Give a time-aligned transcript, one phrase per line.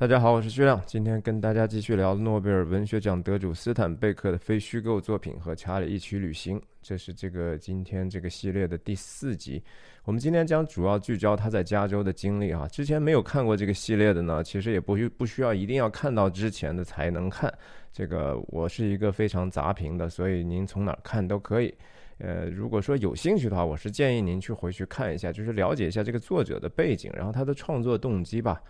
[0.00, 9.62] 大家好，我是徐亮，今天跟大家继续聊诺贝尔文学奖得主斯坦贝克的非虚构作品和《查理一起旅行》，这是这个今天这个系列的第四集。
[10.04, 12.66] 我们今天将主要聚焦他在加州的经历啊。
[12.68, 17.52] 之前没有看过这个系列的呢，其实也不需不需要一定要看到之前的才能看。
[17.92, 21.74] 这个我是一个非常杂评的，所以您从哪儿看都可以。
[22.16, 28.62] 呃，如果说有兴趣的话，我是建议您去回去看一下，就是了解一下这个作者的背景，然后他的创作动机吧。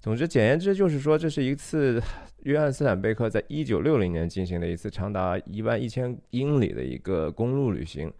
[0.00, 2.02] 总之，简言之就是说，这是一次
[2.44, 8.10] 约翰斯坦贝克在一九六零年进行的一次长达一万一千英里的一个公路旅行。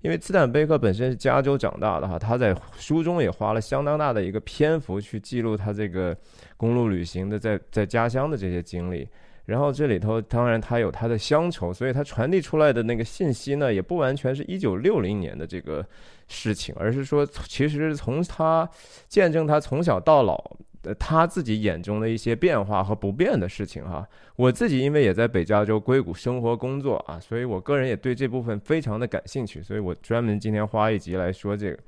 [0.00, 6.16] 因为斯坦贝克本身是加州长大的哈，他在书中也花了相当大的一个篇幅去记录他这个
[6.56, 9.06] 公路旅行的在在家乡的这些经历。
[9.44, 15.84] 然后这里头当然他有他的乡愁，所以他传递出来的那个信息呢，也不完全是一九六零年的这个
[16.28, 18.68] 事情，而是说其实从他
[19.08, 20.56] 见证他从小到老。
[20.98, 31.78] 他自己眼中的一些变化和不变的事情哈，我自己因为也在北加州硅谷生活工作啊，所以我个人也对这部分非常的感兴趣，所以我专门今天花一集来说这个。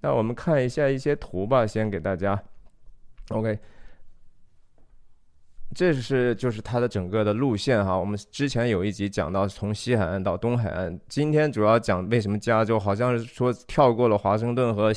[0.00, 2.38] 那我们看一下一些图吧，先给大家
[3.28, 3.58] ，OK。
[5.74, 14.92] 这是就是它的整个的路线哈，我们之前有一集讲到从西海岸到东海岸，今天主要讲为什么加州好像是说跳过了华盛顿和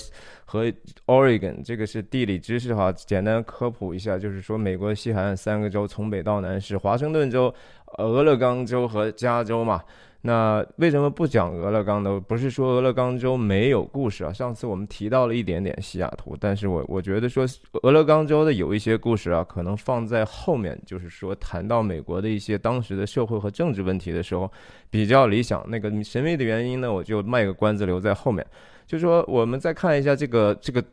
[0.45, 0.71] 和
[1.05, 7.53] Oregon，这个是地理知识哈，简单科普一下，就是说美国西海岸三个州从北到南是华盛顿州、
[7.97, 9.81] 俄勒冈州和加州嘛。
[10.27, 12.19] 那为什么不讲俄勒冈呢？
[12.19, 14.33] 不是说俄勒冈州没有故事啊。
[14.33, 17.45] 上次我们提到了一点点西雅图，但是我我觉得说
[17.83, 24.51] 俄勒冈州的有一些故事啊，可能放在后面，就是说谈到美国的一些当时的社会和政治问题的时候
[24.89, 25.63] 比较理想。
[25.69, 28.43] 那个神秘的原因呢，我就卖个关子留在后面。
[28.87, 30.83] 就说我们再看一下这个这个，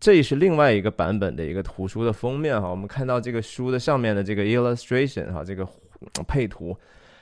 [0.00, 2.70] 这是另外一个版本的一个图书的封面哈。
[2.70, 5.68] 我们看到这个书的上面的这个 illustration 哈，这个
[6.26, 6.74] 配图。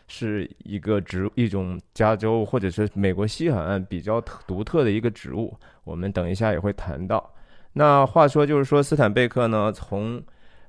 [0.09, 7.35] 是一个植一种加州或者是美国西海岸比较特独特的一个植物，我们等一下也会谈到。
[7.73, 10.23] 那话说就是说，斯坦贝克呢，从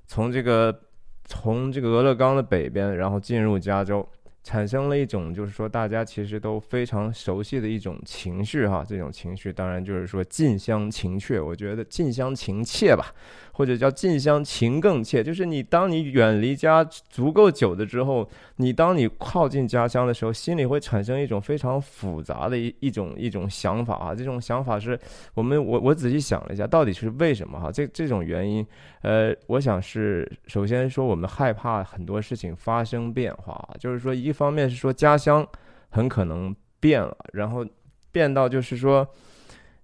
[0.06, 0.78] 从这个
[1.26, 4.08] 从这个俄勒冈的北边，然后进入加州。
[4.44, 13.14] 产生了一种，就是说大家其实都非常熟悉的一种情绪哈，这种情绪当然就是说近乡情怯，我觉得近乡情怯吧，
[13.58, 24.98] 或者叫近乡情更怯，就是你当你远离家足够久的之后，你当你靠近家乡的时候，心里会产生一种非常复杂的一一种一种想法啊，这种想法是
[25.34, 27.70] 我们我我仔细想了一下，到底是为什么哈？
[27.70, 28.66] 这这种原因，
[29.02, 34.32] 呃，我想是首先说我们害怕很多事情发生变化，就是说一。
[34.38, 35.44] 方面是说家乡
[35.90, 37.66] 很可能变了，然后
[38.12, 39.08] 变到就是说，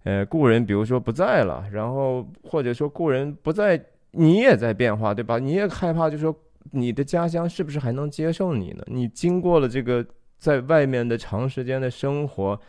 [0.03, 3.81] 呃，故人比如说不在了，然后或者说故人不在，
[4.11, 5.39] 你也在变化，对吧？
[5.39, 6.35] 你也害怕，就说
[6.71, 8.83] 你的家乡是不是还能接受你呢？
[8.87, 10.05] 你经过了这个
[10.37, 12.59] 在外面的长时间的生活，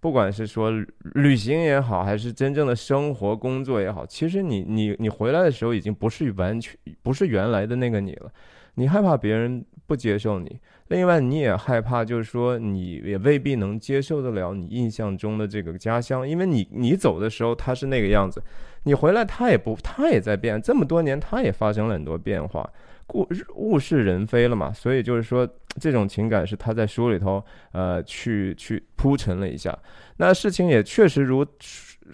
[0.00, 0.72] 不管是说
[1.14, 8.32] 旅行也好，还是真正的生活工作也好，其实你你你回来的时候已经不是完全不是原来的那个你了，
[8.80, 10.58] 你害怕别人不接受你。
[10.88, 18.42] 另外，你也害怕，就是说，你也未必能接受得了你印象中的这个家乡，因为你你走的时候他是那个样子，
[18.84, 22.68] 你回来他也不他也在变，这么多年他也发生了很多变化，
[23.06, 25.46] 故物是人非了嘛，所以就是说，
[25.78, 29.78] 这种情感是他在书里头呃去去铺陈了一下，
[30.16, 31.46] 那事情也确实如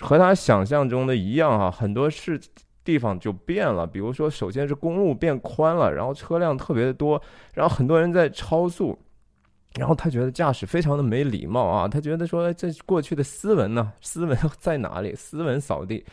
[0.00, 2.41] 和他想象中的一样哈，很多事。
[2.87, 7.21] 地方就变了，比如说，首先是公路变宽了，然后车辆特别的多，
[7.53, 8.97] 然后很多人在超速，
[9.75, 15.15] 然后他觉得驾驶非常的没礼貌啊，他觉得说这过去的斯文呢，斯文在哪里？
[15.15, 16.05] 斯文扫地。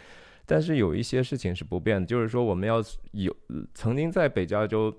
[0.45, 3.33] 但是有一些事情是不变的，就是说我们要有
[3.73, 4.93] 曾经在北加州。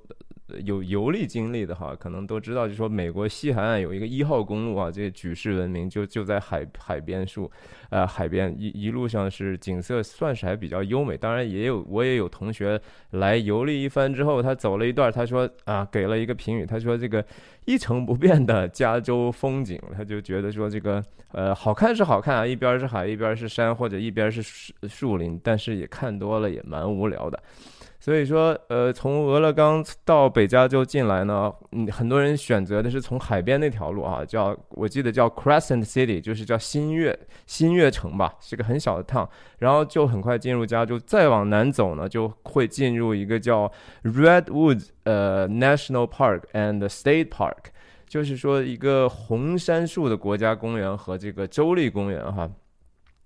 [0.64, 7.50] 有游历经历的哈，可能都知道，就说美国西海岸有一个一号公路啊，这举世闻名，就就在海海边处，
[7.90, 11.16] 呃，海边一一路上是景色算是还比较优美。
[11.16, 12.80] 当然也有我也有同学
[13.10, 17.24] 来游历一番之后，他走了一段，他说啊，给了一个评语，他说这个
[17.64, 21.02] 一成不变的加州风景，他就觉得说这个
[21.32, 27.42] 呃好看是好看啊，一边是海，一边是山，或者一边是树树林，但是也看多了也蛮无聊的。
[28.04, 39.26] 所以说，呃，从俄勒冈到北加州进来呢，嗯，很多人选择的是从海边那条路啊，叫我记得叫 Crescent City，就是叫新月新月城吧，是个很小的 town，
[39.58, 40.98] 然后就很快进入加州。
[40.98, 43.72] 再往南走呢，就会进入一个叫
[44.02, 47.70] Redwood 呃 National Park and State Park，
[48.06, 52.50] 就是说一个红杉树的国家公园和这个州立公园哈。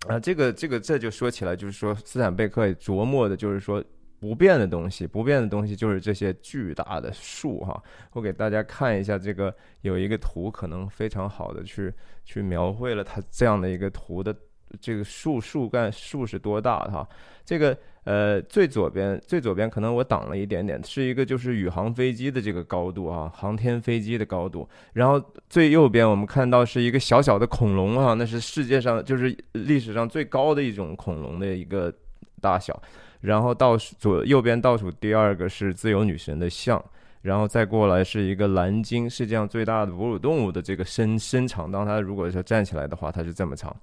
[0.06, 3.82] 啊，这个这个这就说起来，就是说斯坦贝克琢磨的就是说。
[4.20, 7.80] 不变的东西，不变的东西就是这些巨大的树哈。
[8.12, 11.92] 我给大家看一下这个，有一个图，可能非常好的去
[12.24, 14.34] 去描绘了它这样的一个图的
[14.80, 17.08] 这个树树干树是多大哈。
[17.44, 24.68] 这个呃最左边最左边可能我挡了一点点，是一个就是宇航飞机的这个高度啊，航天飞机的高度。
[24.94, 31.92] 然后最右边我们看到是一个小小的恐龙啊，那是世界上就是历史上最高的一种恐龙的一个
[32.40, 32.82] 大小。
[33.20, 36.82] 然后倒数左右边倒数第二个是自由女神的像，
[37.22, 43.74] 然后再过来是一个蓝鲸，世界上最大的哺乳动物的这个身身长，当它如果说站起来的话，它是这么长。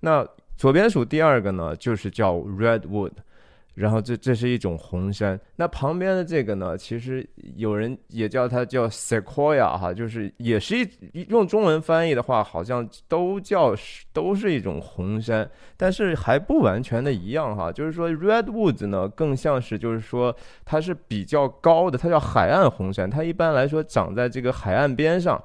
[0.00, 0.26] 那
[0.56, 3.12] 左边数第二个呢，就是叫 Redwood。
[3.78, 10.88] 然后这这是一种红杉，那旁边的这个呢，其实有人也叫它叫 Sequoia 哈，就是也是一
[11.28, 13.72] 用中文翻译的话，好像都叫
[14.12, 20.34] 都是一种红杉，但是还不完全的一样哈，就是说 Redwoods 呢更像是就是说
[20.64, 25.40] 它是比较高的，它叫海岸红杉，它一般来说长在这个海岸边上，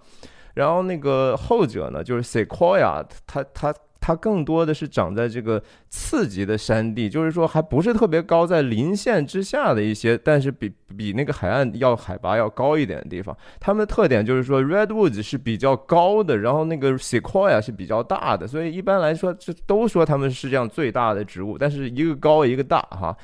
[0.55, 3.71] 然后那个后者呢就是 Sequoia，它它。
[4.05, 13.33] 它更多的是长在这个次级的山地，就是说还不是特别高，在林线之下的一些，但是比比那个海岸要海拔要高一点的地方。
[13.61, 23.15] 它们的特点就是说，redwoods 是比较高的，然后那个 sequoia 是比较大的，所以一般来说，这都说它们是这样最大的植物，但是一个高一个大哈。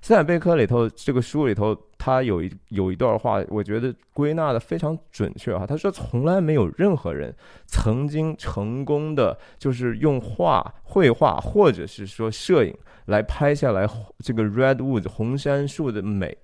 [0.00, 5.66] 斯坦贝克里头这个书里头，他有一有一段话，我觉得归纳的非常准确哈。
[5.66, 7.34] 他说，从来没有任何人
[7.66, 12.74] 曾经成功的，就是用画、绘画或者是说摄影
[13.06, 13.86] 来拍下来
[14.24, 16.38] 这个 redwood 红杉树的美。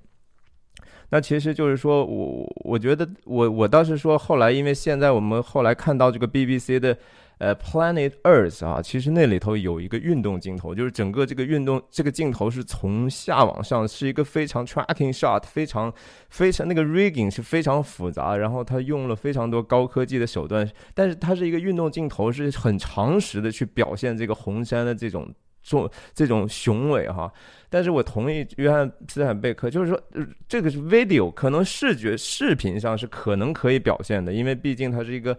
[1.11, 6.99] 那其实就是说我我觉得我我倒是说后来，因为现在我们后来看到这个 BBC 的。
[7.39, 15.93] 呃，Planet Earth 啊，其实那里头有一个运动镜头，就是整个这个运动这个镜头是从下往上，是一个非常 tracking shot，非常
[16.31, 25.29] 非常那个 rigging 是非常复杂，然后他用了非常多高科技的手段，但是它是一个运动镜头，是很常识的去表现这个红山的这种
[25.61, 27.31] 做这种雄伟哈。
[27.69, 30.01] 但是我同意约翰斯坦贝克，就是说
[30.49, 35.37] 这个是 video，可能视觉视频上是可能可以表现的，因为毕竟它是一个。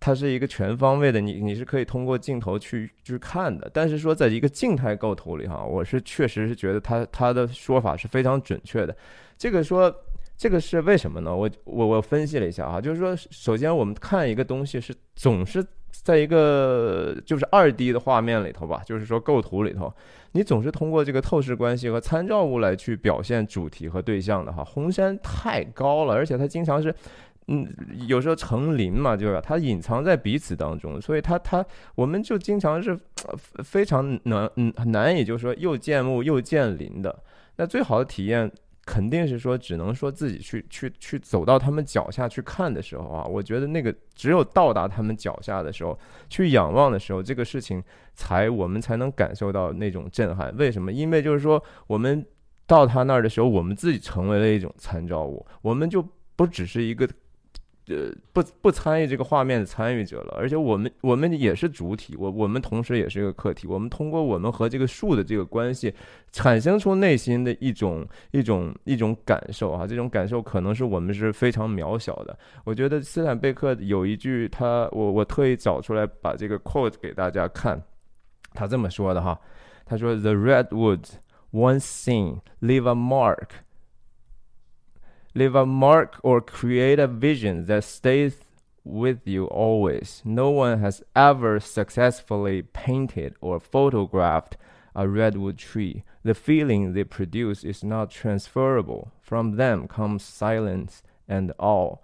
[0.00, 3.68] 它是一个全方位的，你你是可以通过镜头去去看的。
[3.74, 8.96] 但是说在一个静态构图里哈，我是确实是觉得他他的说法是非常准确的。
[9.36, 9.92] 这个说
[10.36, 11.34] 这个是为什么呢？
[11.34, 19.92] 我我我分析了一下哈，就是说首先我们看一个东西是总是在一个就是二 D 的画面里头吧，就是说构图里头，
[20.30, 24.62] 你总是通过这个透视关系和参照物来去表现主题和对象的哈。
[24.62, 26.94] 红山太高了，而且它经常是。
[27.50, 27.66] 嗯，
[28.06, 31.64] 有时候成林嘛，就是它隐藏在彼此当中，所以它它
[31.94, 32.94] 我们就经常是
[33.64, 37.22] 非常难嗯难以就是说又见木又见林的。
[37.56, 38.50] 那最好的体验
[38.84, 45.98] 肯定是说只能说自己去去去走到他们脚下去看的时候啊，我觉得那个只有到达他们脚下的时候，
[46.28, 50.54] 去仰望的时候，这个事情才我们才能感受到那种震撼。
[50.58, 50.92] 为什么？
[50.92, 52.22] 因为就是说我们
[52.66, 56.06] 到他那儿的时候，我们自己成为了一种参照物，我们就
[56.36, 57.08] 不只是一个。
[57.88, 65.94] 呃，不不参与这个画面的参与者了，而且我们我们也是主体，我我们同时也是一个客体，我们通过我们和这个树的这个关系，
[66.30, 72.38] 产生出内心的一种一种一种感受啊，这种感受可能是我们是非常渺小的。
[72.64, 77.82] 我觉得斯坦贝克有一句，他我我特意找出来把这个 quote 给大家看，
[78.52, 79.38] 他这么说的哈，
[79.86, 81.04] 他说：“The redwood
[81.52, 83.48] once seen leave a mark。”
[85.38, 88.40] Leave a mark or create a vision that stays
[88.84, 90.20] with you always.
[90.24, 94.56] No one has ever successfully painted or photographed
[94.94, 96.02] a redwood tree.
[96.24, 99.12] The feeling they produce is not transferable.
[99.20, 101.96] From them comes silence and awe.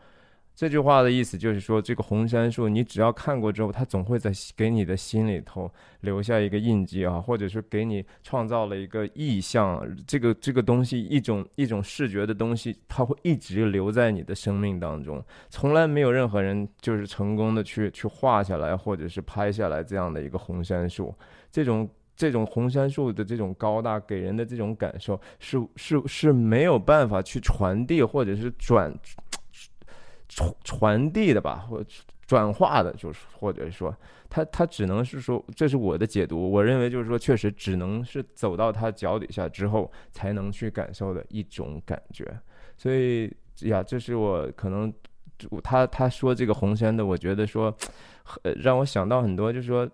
[0.54, 5.68] 这句话的意思就是说，这个红杉树，你只要看过之后，它总会在给你的心里头
[6.02, 9.84] 留下一个印记啊，或者是给你创造了一个意象。
[10.06, 15.20] 这个这个东西，一种一种视觉的东西，它会一直留在你的生命当中。
[15.50, 21.12] 从来没有任何人就是成功的去去画下来，或者是拍下来这样的一个红杉树。
[21.50, 28.96] 这种这种红杉树的这种高大，给人的这种感受，是是是没有办法去传递，或者是转。
[30.28, 31.84] 传传递的吧，或
[32.26, 33.94] 转化的，就是或者说，
[34.30, 36.50] 他他只能是说，这是我的解读。
[36.50, 42.26] 我认为就是说，确实只能是走到他脚底下之后，才能去感受的一种感觉。
[42.76, 44.92] 所以呀，这是我可能
[45.62, 47.74] 他他说这个红山的，我觉得说，
[48.56, 49.88] 让我想到很多，就是说，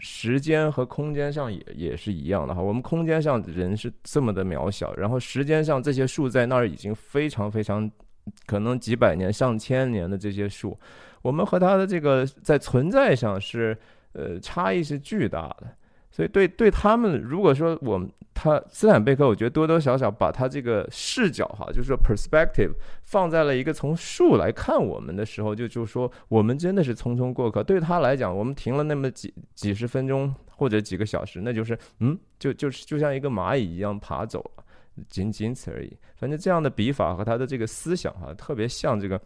[0.00, 2.60] 时间和空间上也也是一样的哈。
[2.60, 7.88] 我们空间上人是这么的渺小，然后时间上这些树在那儿已经非常非常
[8.46, 10.78] 可能几百年、上千年的这些树，
[11.22, 13.76] 我们和它的这个在存在上是
[14.12, 15.66] 呃差异是巨大的。
[16.10, 27.62] 所以对对他们，如果说我们他斯坦贝克，我觉得多多少少把他这个视角哈，就是说 perspective 放在了一个从树来看我们的时候，就就说我们真的是匆匆过客。
[27.62, 34.61] 对他来讲，我们停了那么几几十分钟或者几个小时，那就是嗯，就就是就像一个蚂蚁一样爬走了，
[35.08, 35.96] 仅仅此而已。
[36.16, 39.20] 反正这样的笔法和他的这个思想哈，特别像这个。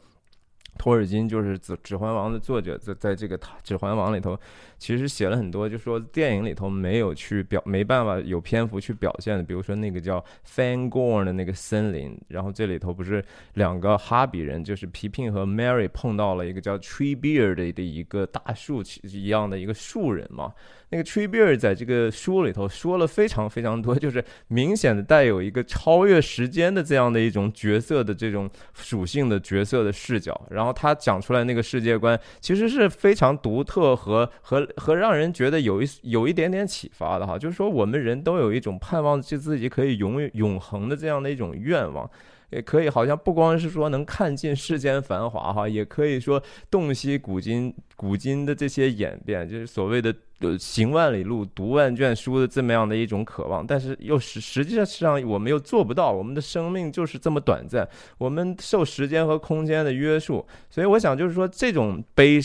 [0.78, 4.38] 托尔金就是《指指环王》的作者，在在这个《指环王》里头，
[4.76, 20.52] 其实写了很多，就说电影里头没有去表，没办法有篇幅去表现的，比如说那个叫 Fangorn 的那个森林，然后这里头不是两个哈比人，就是皮聘和 Mary 碰到了一个叫 Treebeard 的一个大树一样的一个树人嘛。
[20.90, 42.08] 那个 Treebeard 在这个书里头说了非常非常多，就是明显的带有一个超越时间的这样的一种角色的这种属性的角色的视角，然后他讲出来那个世界观其实是非常独特和和和让人觉得有一有一点点启发的哈，就是说我们人都有一种盼望就自己可以永永恒的这样的一种愿望。
[42.50, 53.66] 也可以，好像不光是说能看尽世间繁华哈， 也可以说洞悉古今古今的这些演变，就是所谓的呃行万里路，读万卷书的这么样的一种渴望。
[53.66, 57.88] 但是又实实际上我们又做不到，我们的生命就是这么短暂，
[58.18, 60.46] 我们受时间和空间的约束。
[60.70, 62.40] 所以我想就是说这种悲。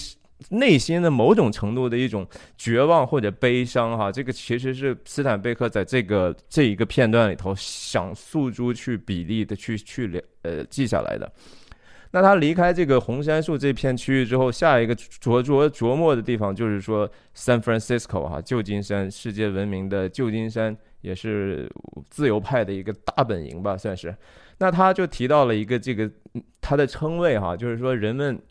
[0.50, 11.32] 内心的某种程度的一种绝望或者悲伤，哈，这个其实是斯坦贝克在这个这一个片段里头想诉诸去比例的去去了呃记下来的。
[12.12, 21.72] 那他离开这个红杉树这片区域之后，下一个琢琢琢磨的地方就是说 San Francisco 哈，旧金山，世界闻名的旧金山，也是
[22.10, 24.14] 自由派的一个大本营吧，算是。
[24.58, 26.10] 那他就提到了一个这个
[26.60, 28.42] 他的称谓哈，就是说人们。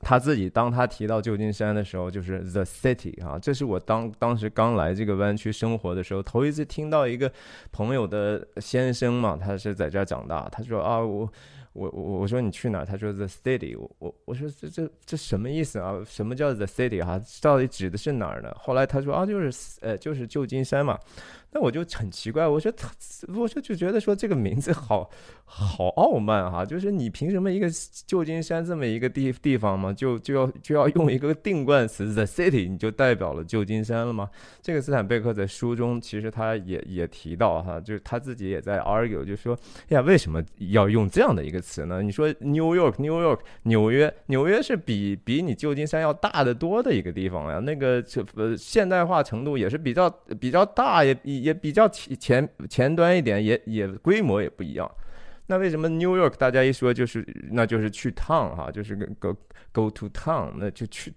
[0.00, 7.30] 他自己当他提到旧金山的时候，就是 the city 啊，这是我当当时刚来这个湾区生活的时候，头一次听到一个
[7.72, 11.30] 朋友的先生嘛，他是在这儿长大，他说啊我。
[11.74, 12.84] 我我我说你去哪儿？
[12.84, 13.78] 他说 the city。
[13.78, 15.94] 我我我说这这这什么意思啊？
[16.04, 17.20] 什么叫 the city 哈？
[17.40, 18.52] 到底指的是哪儿呢？
[18.58, 20.98] 后来他说啊，就是呃就是旧金山嘛。
[21.50, 22.90] 那我就很奇怪，我说他，
[23.28, 25.08] 我说就觉得说这个名字好
[25.46, 27.66] 好傲慢哈，就是你凭什么一个
[28.06, 34.28] 旧金山这么一个地地方嘛，就就要就要用一个定冠词 the city，你就代表了旧金山了吗？
[34.60, 42.02] 这个斯坦贝克在书中其实他也也提到哈，就是他自己也在 argue，就说呀，为什么要用这样的一个词呢？
[42.02, 51.37] 你说 New York，New York，纽约，纽约是比比你旧金山要大得多的一个地方呀，那个呃现代化程度也是比较比较大，也比。
[51.42, 54.90] 也比较前前前端一点，也也规模也不一样。
[55.50, 59.34] 那为什么 New York 大家一说就是那就是去 town 哈，就是 go
[59.72, 61.10] go to town，那就去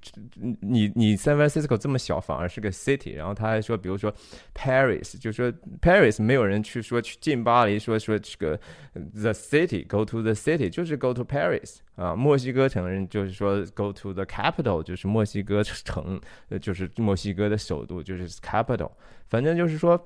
[0.62, 3.14] 你你 San Francisco 这么小，反而是个 city。
[3.14, 4.10] 然后他还说，比如说
[4.56, 8.58] Paris，就说 Paris 没有人去说去进巴黎，说说这个
[8.94, 12.16] the city go to the city，就是 go to Paris 啊。
[12.16, 16.22] 墨西哥城人就是说 go to the capital，就是墨西哥城，
[16.62, 18.92] 就是墨西哥的首都，就是 capital。
[19.28, 20.02] 反正就是说。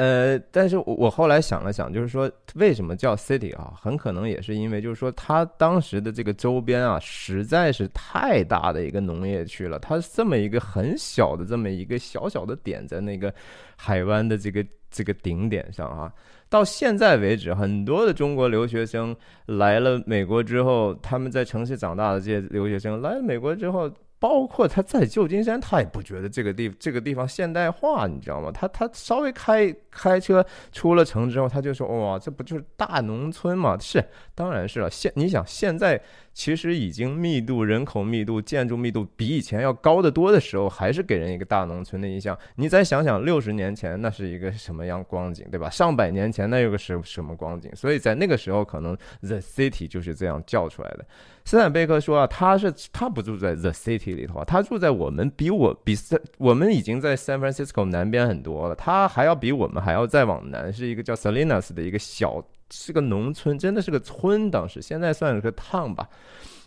[0.00, 3.74] 呃，但是我我后来想了想，就是说为什么叫 city 啊？
[3.76, 9.78] 很可能也是因为，就是说它当时的这个周边啊，实在是太大的一个农业区了。
[9.78, 13.30] 它这么一个很小的这么一个小小的点，在那个
[13.76, 16.10] 海湾的这个这个顶点上啊，
[16.48, 19.14] 到现在为止，很多的中国留学生
[19.44, 23.92] 来了美国之后，他们在城市长大的这些留学生来了美国之后。
[24.20, 28.52] 包括他在旧金山，他也不觉得这个地这个地方现代化，你知道吗？
[28.52, 34.88] 他他稍微开开车出了城之后，他就说：“哇，这不就是大农村吗？”是，当然是了。
[34.88, 36.00] 现你想现在。
[36.32, 42.38] 其实已经密度、人口密度、建筑密度比以前要高得多的时候，还是给人一个大农村的印象。
[42.54, 45.68] 你再想想，六十年前那是一个什么样光景，对吧？
[45.68, 47.70] 上百年前那有个什什么光景？
[47.74, 51.04] 所以在那个时候，可能 the city 就是这样叫出来的。
[51.44, 55.94] 斯坦贝克说啊，他是他不住在 the city 里头，啊他住在我们比我比
[56.38, 62.42] 我们已经在 San Francisco 南边很多了，他还要比我们还要再往南，是一个叫 Salinas 的一个小。
[62.70, 64.50] 是个农村，真的是个村。
[64.50, 66.08] 当时现在算是个 town 吧。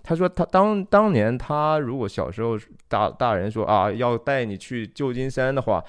[0.06, 5.82] 他说他当当年他如果小时候大大人说啊要带你去旧金山的话，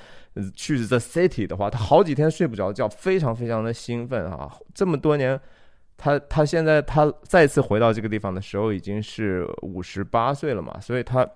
[0.54, 4.49] 去 the city 的话，他好几天睡不着觉，非常非常的兴奋啊。
[4.73, 5.40] 这么多年，
[5.97, 11.28] 他他现在他再次回到这个地方的时候已经是五十八岁了嘛，所以他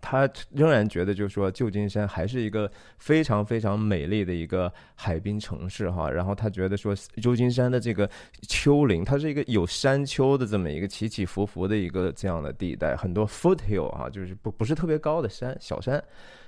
[0.00, 6.10] 他仍然觉得，就是说，旧金山还是一个非常非常美丽的一个海滨城市哈。
[6.10, 8.08] 然后他觉得说，旧金山的这个
[8.48, 16.02] 丘陵，它是一个有山丘的这么一个起起伏伏的一个这样的地带，很多 foothill 啊，就是不不是特别高的山，小山。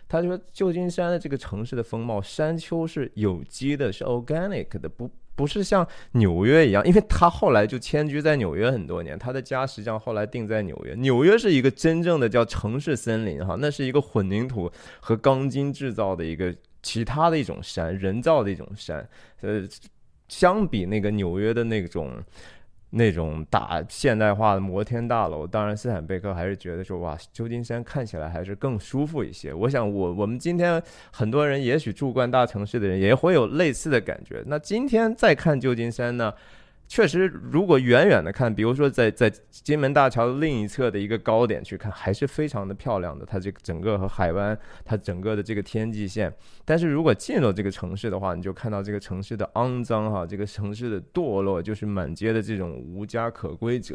[0.08, 5.10] 他说，旧金山的这个城市的风貌，山丘是有机的，是 organic 的，不。
[5.40, 10.94] 不是像纽约一样，因为他后来就迁居在纽约很多年，他的家实际上后来定在纽约。
[10.96, 14.70] 纽约是一个真正的叫城市森林哈，那是一个混凝土
[15.00, 19.08] 和钢筋制造的一个其他的一种山，人造的一种山。
[19.40, 19.66] 呃，
[20.28, 22.22] 相比那个纽约的那种。
[22.90, 29.54] 那种大现代化的摩天大楼，当然斯坦贝克还是觉得说哇，旧金山看起来还是更舒服一些。
[29.54, 30.82] 我想，我我们今天
[31.12, 34.42] 很多人也许住惯大城市的人也会有类似的感觉。
[34.46, 36.34] 那今天再看旧金山呢？
[36.90, 43.24] 确实，如果远远的看，比如说在在金门大桥另一侧的一个高点去看，还是非常的漂亮的。
[43.24, 46.34] 它这个整个和海湾，它整个的这个天际线。
[46.64, 53.94] 但是如果进入这个城市的话，你就看到这个城市的肮脏哈，这个城市的堕落，就是满街的这种无家可归者。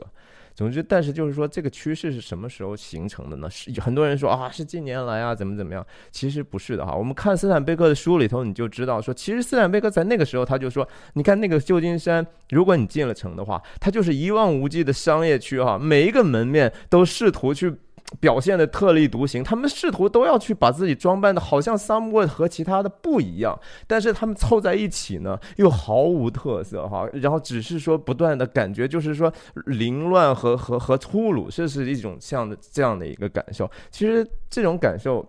[0.56, 3.50] 总之，但是就是说，这个趋势是什么时候形成的呢？
[3.50, 5.86] 是很多人说啊，是近年来啊，怎么怎么样？
[6.12, 6.96] 其实不是的哈。
[6.96, 17.76] 我们看斯坦贝克的书里头，你就知道说，其实斯坦贝克在那个时候他就说，你看那个旧金山，如果你进了城的话，它就是一望无际的商业区哈，每一个门面都试图去。
[18.20, 29.32] 表现的特立独行，他们试图都要去把自己装扮的好像 someone 和其他的不一样，但是他们凑在一起呢，又毫无特色哈，然后只是说不断的感觉就是说
[29.66, 33.70] 凌乱和和和粗鲁，这是一种像的这样的一个感受。
[33.92, 35.26] 其实这种感受。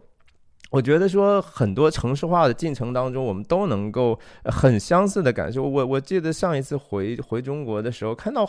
[0.71, 5.63] 我觉得说很多城市化的进程当中，我们都能够很相似的感受。
[5.63, 8.49] 我我记得上一次回回中国的时候，看到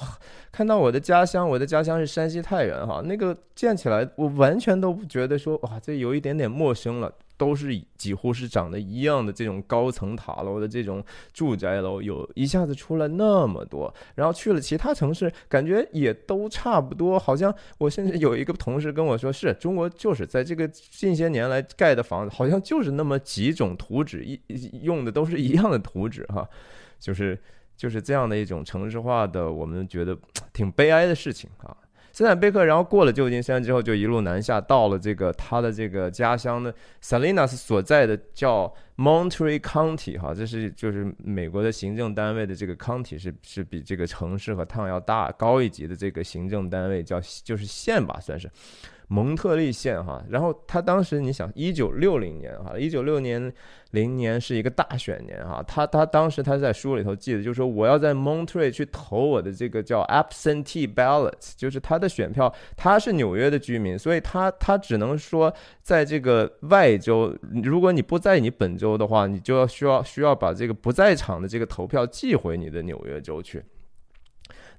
[0.51, 7.11] 看到我的家乡，我的家乡是山西太原哈，那个建起来，我完全都不觉得说哇，这有一点点陌生了。
[7.37, 17.19] 都是几乎是长得一样的这种高层塔楼的这种住宅楼，有一下子出来那么多，然后去了其他城市，感觉也都差不多。
[17.19, 24.39] 好像我甚至有一个同事跟我说，是中国就是在这个近些年来盖的房子，好像就是那么几种图纸，一
[24.81, 26.49] 用的都是一样的图纸哈，
[26.99, 27.39] 就是
[27.75, 30.17] 就是这样的一种城市化的，我们觉得
[30.51, 31.77] 挺悲哀的事情啊。
[32.17, 48.49] 斯坦贝克，然后过了旧金山之后，就一路南下，到了这个他的这个家乡的 Salinas 所在的叫 Monterey County 哈，这是就是美国的行政单位的这个 county 是是比这个城市和 town 要大高一级的这个行政单位叫就是县吧，算是。
[49.09, 53.49] 蒙特利县哈，然后他当时你想，一九六零年哈，一九六年
[53.91, 67.33] 零年是一个大选年哈，他他当时他在书里头记得，就是说我要在蒙特利去投我的这个叫 absentee ballot，就是他的选票，他是纽约的居民，所以他他只能说在这个外州，
[67.63, 73.61] 如果你不在你本州州的话，你就要需要需要把这个不在场的这个投票寄回你的纽约州去。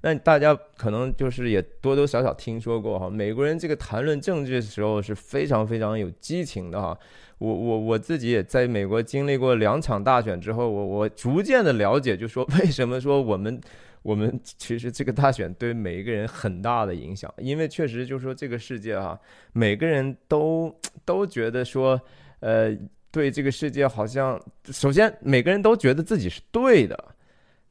[0.01, 6.97] 那大家可能就是也多多少少听说过哈，美国人这个谈论政治的时候是非常非常有激情的哈。
[7.37, 13.61] 我我我自己也在美国经历过两场大选之后，我我逐渐的了解，就说为什么说我们
[14.01, 19.19] 我们其实这个大选对每一个人很大的影响，因为确实就是说这个世界哈，
[19.51, 21.99] 每个人都都觉得说，
[22.39, 22.71] 呃，
[23.11, 24.39] 对这个世界好像
[24.71, 27.15] 首先每个人都觉得自己是对的。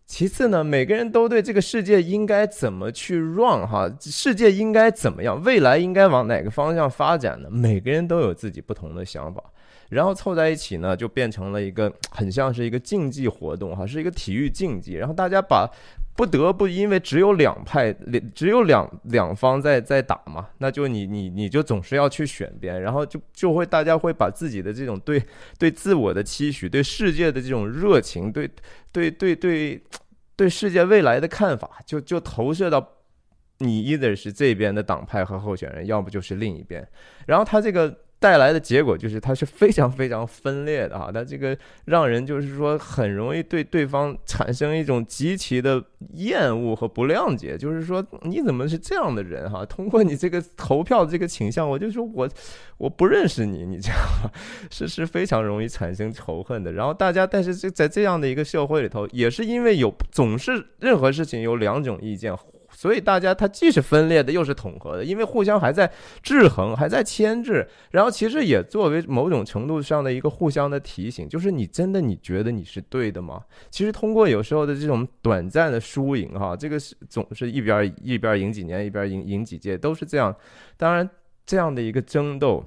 [0.06, 7.50] 其次呢，每个人都对这个世界应该怎么去 run 哈，世界应该怎么样，未来应该往哪个方向发展呢？
[7.50, 9.44] 每个人都有自己不同的想法，
[9.90, 15.70] 然后凑在一起呢，就变成了一个很像是一个竞技活动哈，是一个体育竞技，然后大家把
[16.18, 17.94] 不得不因为只有两派，
[18.34, 25.22] 只有两两方在在打嘛，那就你你你就总是要去选边，然后就就会大家会把自己的这种对
[25.60, 28.50] 对自我的期许，对世界的这种热情，对
[28.90, 29.80] 对对对
[30.34, 32.84] 对世界未来的看法，就就投射到
[33.58, 36.84] 你 either 是这边的党派和候选人，要不就是另一边，
[37.28, 37.96] 然后他这个。
[38.20, 45.82] 带来的结果就是它是非常非常分裂的哈，它这个让人就是说很容易对对方产生一种极其的
[46.14, 49.64] 厌恶和不谅解，就是说你怎么是这样的人哈？
[49.64, 52.28] 通过你这个投票的这个倾向，我就说我
[52.76, 53.98] 我不认识你，你这样
[54.70, 56.72] 是是非常容易产生仇恨的。
[56.72, 62.36] 然后大家，但是就在这样的一个社会里头，也是因为有总是任何事情有两种意见。
[62.78, 65.90] 所以大家它既是分裂的，又是统合的，因为互相还在
[66.22, 67.68] 制衡，还在牵制。
[67.90, 73.42] 然后其实也作为某种程度上的一个互相的提醒，就是你真的你觉得你是对的吗？
[73.68, 80.32] 其实通过有时候的这种短暂的输赢，哈，这个是总是一边一边赢几年，一边赢赢几届，都是这样。
[80.76, 81.10] 当然，
[81.44, 82.64] 这样的一个争斗。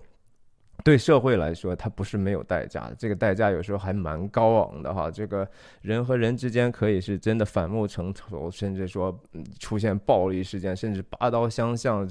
[0.84, 5.10] 对社会来说，它不是没有代价的，这个代价有时候还蛮高昂的哈。
[5.10, 5.48] 这个
[5.82, 9.18] 人和人之间可以是真的反目成仇，甚至说
[9.60, 12.08] 出现暴力事件，甚至拔刀相向、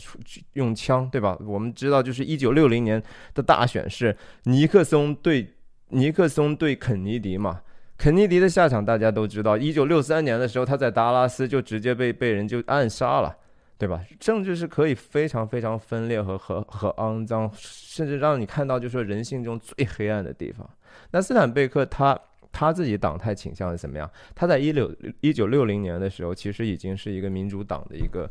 [0.55, 1.37] 用枪，对吧？
[1.47, 3.03] 我们知道，就是一九六零年
[3.35, 5.55] 的大选是尼克松对
[5.89, 7.63] 尼克松对肯尼迪嘛。
[7.99, 13.37] 肯尼迪的下场大家都知道，一九六三年的时候，他在达拉斯就直接被被人就暗杀了。
[13.81, 14.05] 对吧？
[14.21, 20.69] 政治是可以非常非常分裂和和和肮脏，甚至让你看到就是说人性中最黑暗的地方。
[21.13, 22.17] 那斯坦贝克他
[22.53, 24.11] 他自己党派倾向是怎么样？
[24.35, 28.31] 他在一六一九六零年的时候，其实已经是一个民主党的一个。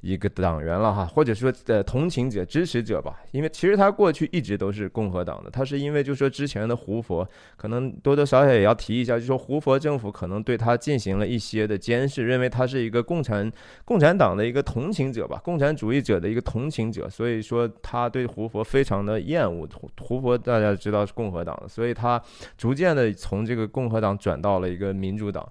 [0.00, 13.50] 一个党员了哈，或者说的同情者、支持者吧，因为其实他过去一直都是共和党的，他是因为就说之前的胡佛可能多多少少也要提一下，就说胡佛政府可能对他进行了一些的监视，认为他是一个共产
[13.84, 19.68] 共产党的一个同情者吧，共产主义者的一个同情者，所以说他对胡佛非常的厌恶。
[20.00, 22.22] 胡佛大家知道是共和党的，所以他
[22.56, 25.46] 逐渐的从这个共和党转到了一个民主党。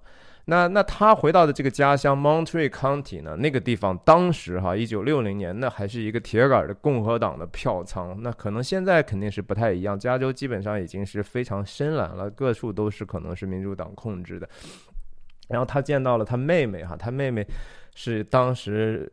[0.49, 3.35] 那那他回到的这个家乡 Montreal County 呢？
[3.35, 8.17] 那个地方当时哈，一九六零年那还是一个铁杆的共和党的票仓。
[8.21, 14.49] 那可能现在肯定是不太一样，加州基本上已经是非常深蓝了，各处都是可能是民主党控制的。
[15.49, 17.45] 然后他见到了他妹妹哈，他妹妹。
[17.99, 19.11] 是当时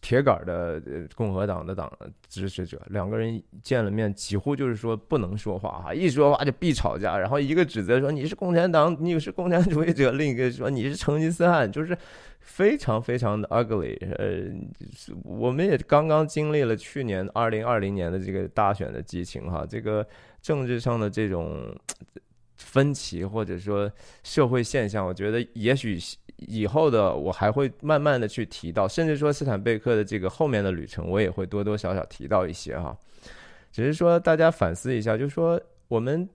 [0.00, 0.80] 铁杆的
[1.16, 1.92] 共和党的党
[2.28, 7.18] 支持者，两个人见了面，几乎就是说不能说话哈，一说话就必吵架。
[7.18, 11.98] 然后一个指责说你是共产党，你是共产主义者；另一个说你是成吉思汗，就是
[12.38, 13.98] 非常非常的 ugly。
[14.16, 14.48] 呃，
[15.24, 20.06] 我们也刚刚经历了去年二零二零年的这个大选的激情哈，这个
[20.40, 21.76] 政治上的这种
[22.58, 23.90] 分歧或者说
[24.22, 25.98] 社会现象，我觉得也许。
[26.48, 32.96] 以后的我还会慢慢的去提到，甚至说斯坦贝克的这个后面的旅程，我也会多多少少提到一些哈。
[33.70, 36.28] 只是说大家反思一下，就是说我们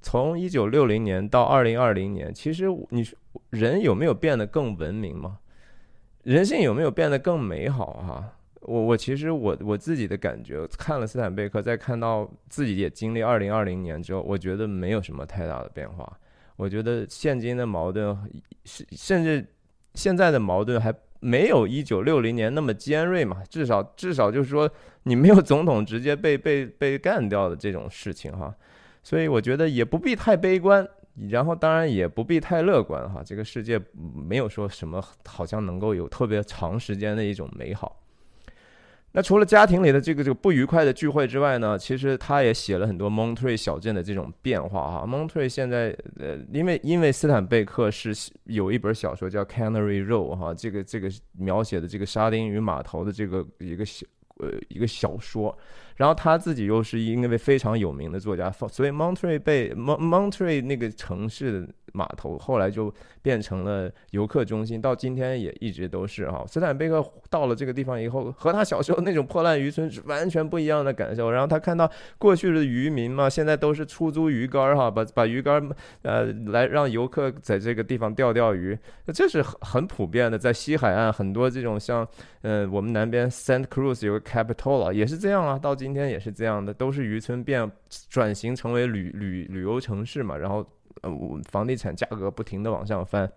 [0.00, 3.04] 从一九六零年到二零二零年，其实你
[3.50, 5.38] 人有没有变得更文明吗？
[6.22, 8.32] 人性有没有变得更美好哈？
[8.60, 16.18] 我我其实我我自己的感觉，看了斯坦贝克，在看到自己也经历二零二零年之后，我觉得没有什么太大的变化。
[16.58, 18.16] 我觉得现今的矛盾
[18.64, 19.46] 是，甚至
[19.94, 23.44] 现在的矛盾还没有一九六零年那么尖锐嘛？
[23.48, 24.68] 至少至少就是说，
[25.04, 28.52] 你没有总统直接被被被干掉的这种事情哈。
[29.04, 30.84] 所以我觉得也不必太悲观，
[31.30, 33.22] 然后当然也不必太乐观哈。
[33.24, 33.80] 这个世界
[34.28, 38.00] 没有说什么好像能够有特别长时间的一种美好。
[39.12, 45.06] 那除了家庭里的这个这个不愉快的聚会之外呢，其实他也写了很多 Montreux 小镇的这种变化哈。
[45.06, 48.12] Montreux 现在呃，因为因为斯坦贝克是
[48.44, 55.56] 有一本小说叫《Canary Row》哈，这个这个描写的这个沙丁鱼码头的这个一个小呃一个小说。
[55.98, 66.44] 然后他自己又是一位非常有名的作家，所以 Monterey 被 Mon Monterey 那个城市的码头后来就变成了游客中心，到今天也一直都是哈。
[66.46, 71.30] 斯坦贝克到了这个地方以后，和他小时候那种破烂渔村是完全不一样的感受。
[71.30, 75.68] 然后他看到过去的渔民嘛，现在都是出租鱼竿哈，把把鱼竿
[76.02, 78.78] 呃来让游客在这个地方钓钓鱼，
[79.12, 80.38] 这是很很普遍的。
[80.38, 82.06] 在西海岸很多这种像
[82.42, 87.70] 呃我们南边 Saint Cruz 有个 Capitola 也是这样啊，到今今天也是这样的，都是渔村变
[88.10, 90.64] 转型成为旅旅旅游城市嘛，然后
[91.00, 91.10] 呃
[91.50, 93.30] 房地产价格不停的往上翻。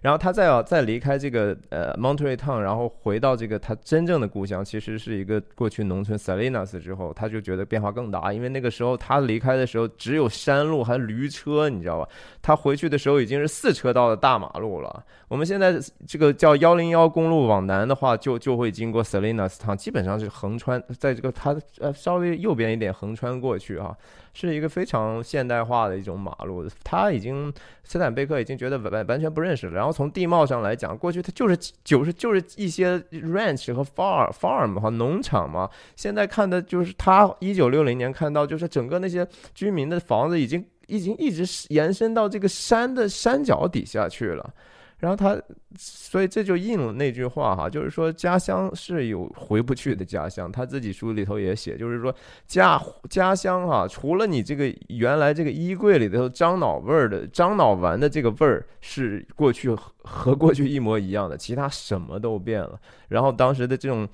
[0.00, 12.08] 然后他再要再离开这个呃 Monterey Town，然后回到这个他真正的故乡，其实是一个过去农村 Salinas 之后，他就觉得变化更大，因为那个时候他离开的时候只有山路还驴车，你知道吧？
[12.40, 15.04] 他回去的时候已经是四车道的大马路了。
[15.28, 23.94] 我们现在这个叫幺零幺公路往南的话，就就会经过 Salinas Town，基本上是横穿在这个它呃稍微右边一点横穿过去啊。
[24.32, 29.72] 是一个非常现代化的一种马路，他已经斯坦贝克已经觉得完完全不认识了。
[29.72, 35.68] 然后从地貌上来讲，过去它就是就是就是一些 ranch 和 farm farm 哈农场嘛。
[35.96, 44.54] 现在看的就是他一九六零年看到，就是整个那些居民的房子已经已经一直延伸到这个山的山脚底下去了。
[45.00, 45.34] 然后他，
[45.78, 50.52] 所以这就应了那句话哈，就是说家乡是有回不去的家乡。
[50.52, 52.14] 他自己书里头也写，就是说
[52.46, 62.78] 家家乡哈，除了你这个原来这个衣柜里头樟脑味儿的樟脑丸的这个味儿是过去和过去一模一样的，其他什么都变了。
[63.08, 64.06] 然后当时的这种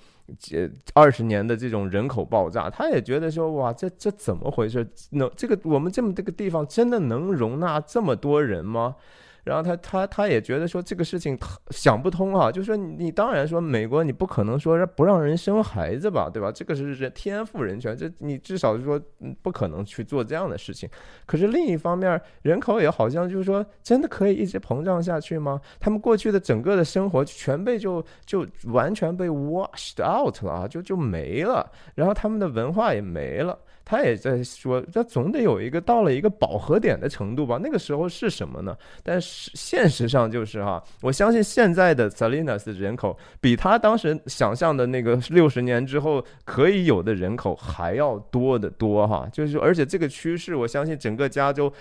[0.52, 4.88] 呃二十年的这种人口爆炸，他也觉得说哇，这这怎么回事？
[5.10, 8.94] 能这个我们这么这个地方真的能容纳这么多人吗？
[9.46, 11.38] 然后他他他也觉得说这个事情
[11.70, 16.50] 想不通啊，就说你当然说美国你不可能说不让人生孩子吧，对吧？
[16.50, 19.00] 这个是人天赋人权，这你至少是说
[19.42, 20.90] 不可能去做这样的事情。
[21.26, 25.60] 可是另一方面，人口也好像就是说真的可以一直膨胀下去吗？
[25.78, 33.56] 他们过去的整个的生活全被就就完全被 washed out 了啊，就就没了，然后他们的文化也没了。
[33.88, 37.60] 他也在说，这总得有一个到了一个饱和点的程度吧？
[37.62, 38.76] 那个时候是什么呢？
[39.04, 49.28] 但是现实上就是哈，我相信现在的 Salinas 人口比他当时想象的那个六十年之后可以有的人口还要多得多哈。
[49.32, 51.72] 就是而且这个趋势，我相信整个加州，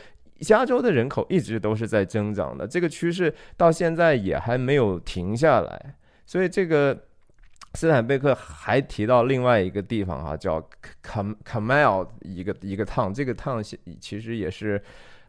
[0.41, 5.95] 加州的人口一直都是在增长的，这个趋势到现在也还没有停下来，
[6.27, 6.95] 所以这个。
[7.75, 10.61] 斯坦贝克还提到另外一个地方哈，叫
[11.03, 13.61] Cam Camel 一个一个趟，这个 town
[13.99, 14.81] 其实也是，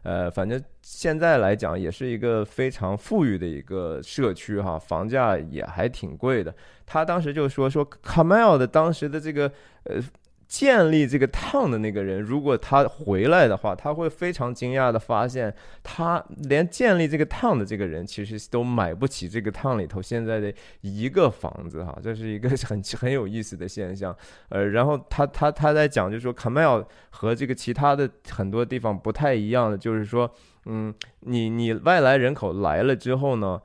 [0.03, 6.55] 呃，反正现在来讲也是一个非常富裕的一个社区哈，房价也还挺贵的。
[6.85, 9.51] 他当时就说说 Camel 的当时的这个
[9.83, 10.01] 呃。
[10.47, 24.15] 建立这个烫的那个人，如果他回来的话，他会非常惊讶的发现，他连建立这个烫的这个人，其实都买不起这个烫里头现在的一个房子哈， 这是一个很很有意思的现象。
[24.47, 30.31] 呃，然后他他他在讲，就是说卡梅尔和这个其他的很多地方不太一样的，就是说，
[30.65, 33.61] 嗯，你你外来人口来了之后呢？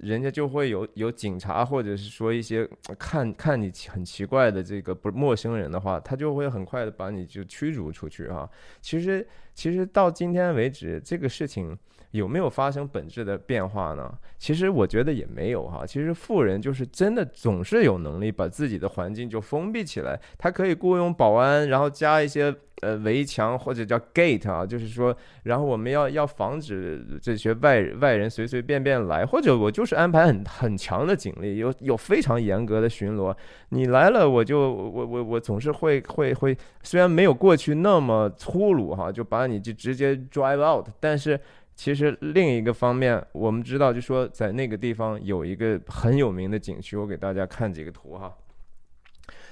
[0.00, 8.48] 人家就会有有警察，或者是说一些看看你很奇怪的这个不陌生人的话，他就会很快的把你就驱逐出去啊。
[8.80, 9.26] 其实
[9.60, 11.76] 其实到今天为止，这个事情
[12.12, 14.10] 有没有发生本质的变化呢？
[14.38, 15.84] 其实我觉得也没有哈。
[15.84, 22.54] 其实富人就是真的总是有能力把自己的环境就封闭起来，他可以雇佣保安，然后加一些。
[22.82, 33.36] 呃，围墙或者叫 gate 啊，就是说，然后我们要要防止这些外外人随随便便来，或者我就是安排很很强的警力，有有非常严格的巡逻。
[33.68, 41.38] 你来了，我就我我我总是会会会，虽然没有过去那么粗鲁哈，就把你就直接 drive out，但是
[41.74, 48.32] 其实另一个方面，我们知道，就说在那个地方有一个很有名的景区，我给大家看几个图哈。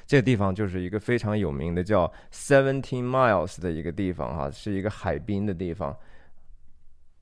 [0.07, 5.95] 这个地方就是一个非常有名的叫 Seventeen Miles 的一个地方哈，是一个海滨的地方。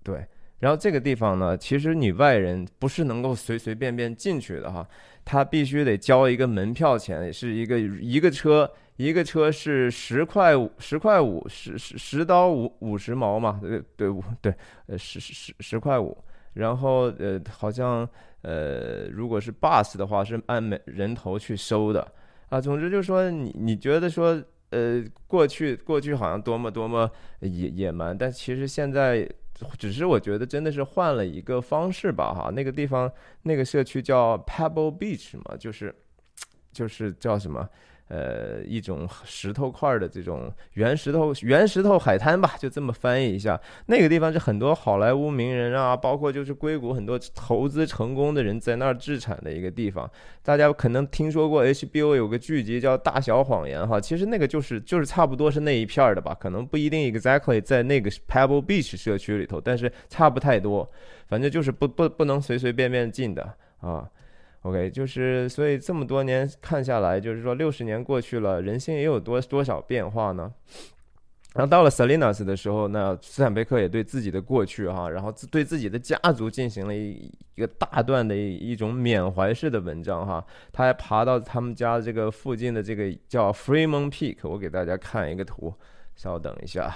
[0.05, 0.25] 对，
[0.61, 4.89] 然后这个地方呢，其实你外人不是能够随随便便进去的哈，
[5.25, 14.55] 他必须得交一个门票钱，是一个一个车一个车是十块五十块五十十十刀五五十毛嘛，对对对，
[14.87, 16.17] 呃十十十块五，
[16.55, 18.09] 然后呃好像
[18.43, 22.13] 呃如果是 bus 的话是按每人头去收的。
[22.49, 29.29] 啊，总之就是说，你你觉得说，呃，过去过去好像多么多么野野蛮，但其实现在
[29.77, 33.11] 只是我觉得真的是换了一个方式吧，哈，那个地方
[33.43, 35.93] 那个社区叫 Pebble Beach 嘛，就是
[36.71, 37.69] 就是叫什么？
[38.09, 43.61] 呃，一种石头块的这种原石头、原石头海滩吧，就这么翻译一下。
[43.87, 50.09] 那个地方是很多好莱坞名人啊，包括就是硅谷很多投资成功的人在那儿置产的一个地方。
[50.45, 60.89] 大家可能听说过 HBO 有个剧集叫《大小谎言》哈，其实那个就是就是差不多是那一片儿的吧，可能不一定 exactly 在那个 Pebble Beach 社区里头，但是差不太多，
[61.27, 64.09] 反正就是不不不能随随便便进的啊。
[64.67, 70.53] OK，就是所以这么多年看下来，就是说六十年过去了，人心也有多多少变化呢？
[71.55, 80.45] 然后到了 Salinas 的时候，那斯坦贝克也对自己的过去哈，然后对自己的家族进行了一一个大段的一种缅怀式的文章哈。
[80.73, 85.73] 他还爬到他们家这个附近的这个叫 freemon Peak，我给大家看一个图，
[86.17, 86.93] 稍等一下。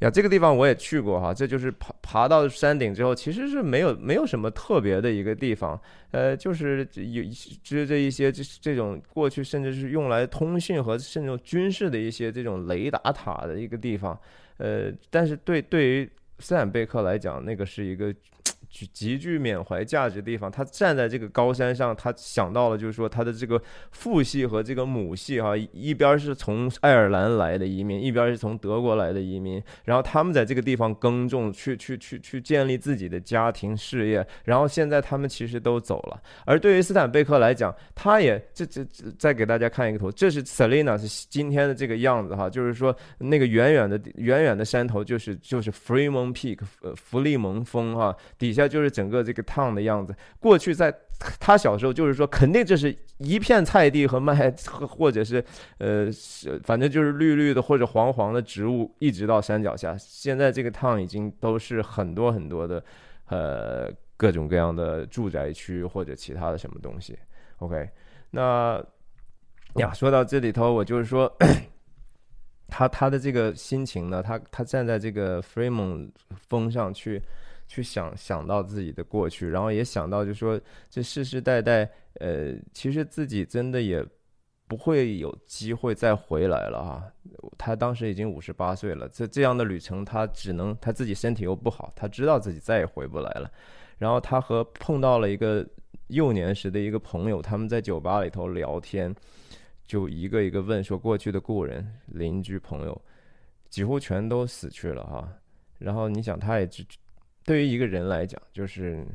[0.00, 5.80] 呀，这个地方我也去过哈，这就是爬爬到山顶之后，其实是没有没有什么特别的一个地方，
[6.10, 7.24] 呃，就是有
[7.62, 14.18] 支着一些这这种过去甚至是用来通讯和甚至军事的一些这种雷达塔的一个地方，
[14.58, 18.14] 呃，但是对对于斯坦贝克来讲，那个是一个。
[18.68, 36.20] 极极具缅怀价值的地方，他站在这个高山上，他想到了，就是说他的这个父系和这个母系，哈，一边是从爱尔兰来的移民，一边是从德国来的移民，然后他们在这个地方耕种，去去去去建立自己的家庭事业，然后现在他们其实都走了。
[36.44, 48.14] 而对于斯坦贝克来讲，他也这这这再给大家看一个图，这是 Selina 是今天的这个样子，哈，就是说那个远远的远远的山头就是就是 Fremont Peak，呃，弗利蒙峰，哈，
[48.46, 48.66] 底下。
[48.66, 50.14] 就是整个这个 town 的样子。
[50.38, 50.94] 过去在
[51.40, 54.52] 他小时候就是说，肯定这是一片菜地和麦，
[54.88, 55.42] 或者是
[55.78, 59.96] 呃，是反正就是绿绿的或者黄黄的植物，一直到山脚下。
[59.96, 62.84] 现在这个趟已经都是很多很多的，
[63.28, 67.18] 呃，各种各样的住宅区或者其他的什么东西。
[67.58, 67.88] OK，
[68.30, 68.84] 那
[69.76, 71.34] 呀，说到这里头，我就是说，
[72.68, 76.10] 他他的这个心情呢，他他站在这个 Fremont
[76.48, 77.22] 峰上去。
[77.68, 84.04] 去想想到自己的过去，然后也想到，就说这世世代代，呃，其实自己真的也
[84.68, 87.04] 不会有机会再回来了啊。
[87.58, 93.50] 他当时已经五十八岁了，这这样的旅程，他只能他自己身体又不好，他知道自己再也回不来了。
[93.98, 95.66] 然后他和碰到了一个
[96.08, 99.14] 幼年时的一个朋友，他们在酒吧里头聊天，
[99.84, 103.02] 就一个一个问说过去的故人、邻居、朋友，
[103.68, 105.28] 几乎全都死去了哈。
[105.78, 106.86] 然后你想，他也只。
[107.46, 109.06] 对于一个人来讲，就是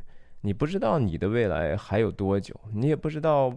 [0.42, 3.56] 你不知道你的未来还有多久，你也不知道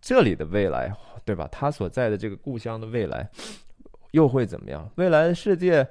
[0.00, 1.48] 这里的未来，对吧？
[1.50, 3.28] 他所在的这个故乡的未来
[4.12, 4.88] 又会怎么样？
[4.96, 5.88] 未来的世界，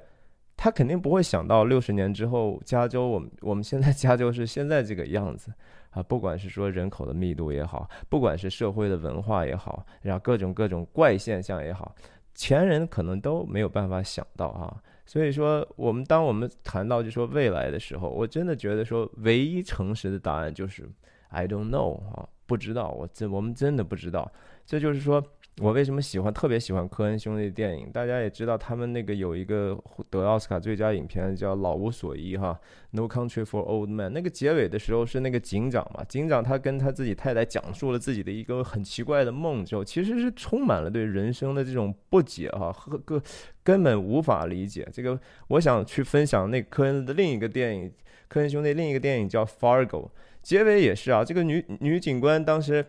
[0.56, 5.52] 他肯定不会想到六十年之后，加州，我们我们现在加州是现在这个样子
[5.90, 6.02] 啊！
[6.02, 11.94] 不管是说人口的密度也好，不管是社会的文化也好，然后各种各种怪现象也好，
[12.34, 14.82] 前人可能都没有办法想到啊。
[15.06, 20.88] 所以说，我们当我们谈到就说未来的时候，我真的觉得说，唯一诚实的答案就是
[21.28, 24.30] I don't know 啊，不知道，我真我们真的不知道。
[24.64, 25.22] 这就是说。
[25.60, 27.90] 我为什么喜欢特别喜欢科恩兄弟的电影？
[27.92, 32.58] 大家也知道，他们那个有一个得奥斯卡最佳影片叫《老无所依》哈，
[32.96, 34.06] 《No Country for Old Men》。
[34.08, 43.22] 那个结尾的时候是那个警长嘛，警长他跟他自己太太讲述了自己的一个很奇怪的梦之后，其实是充满了对人生的这种不解哈和个
[43.62, 44.88] 根本无法理解。
[44.90, 47.92] 这个我想去分享那科恩的另一个电影，
[48.26, 49.86] 科恩兄弟另一个电影叫《Fargo》，
[50.42, 52.84] 结尾也是啊，这个女女警官当时。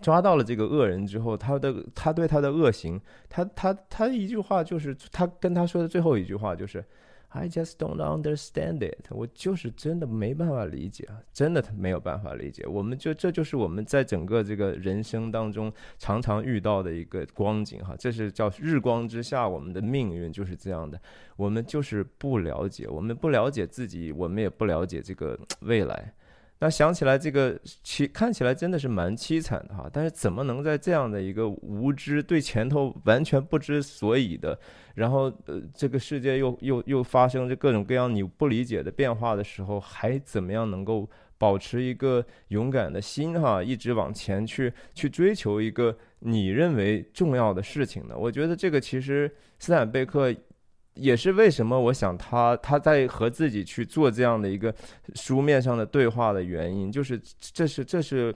[0.00, 6.82] 抓到了这个恶人之后，他的他对他的恶行，他他他一句话就是他跟他说的最后一句话就是
[7.28, 9.06] ，I just don't understand it。
[9.10, 12.66] 我就是真的没办法理解，真的他没有办法理解。
[12.66, 21.00] 我们就这就是我们在整个这个人生当中常常遇到的一个光景哈，这是叫日光之下我们的命运就是这样的。
[21.36, 26.14] 我们就是不了解，我们不了解自己，我们也不了解这个未来。
[26.64, 29.90] 那想起来，这个凄看起来真的是蛮凄惨的哈。
[29.92, 34.56] 但是怎么能在这样的一个无知、对前头完全不知所以的，
[34.94, 48.14] 然后呃，这个世界又又又发生着各种各样你不理解的变化的时候，还怎么样能够保持一个勇敢的心哈，一直往前去去追求一个你认为重要的事情呢？
[48.16, 50.32] 我觉得这个其实斯坦贝克。
[50.94, 54.74] 也是为什么我想他他在和自己去做这样的一个
[55.14, 58.34] 书面上的对话的原因，就是这是这是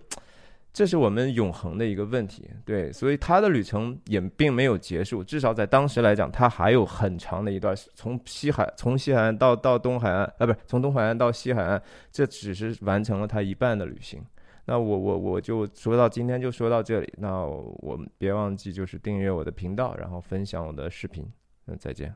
[0.73, 14.23] 这是我们永恒的一个问题，对，所以他的旅程也并没有结束，至少在当时来讲，他还有很长的一段从西海从西海岸到到东海岸啊，不是从东海岸到西海岸，这只是完成了他一半的旅行。
[14.66, 21.25] 那我我我就说到今天就说到这里，那我们别忘记就是订阅我的频道，然后分享我的视频，
[21.69, 22.12] 嗯，再见。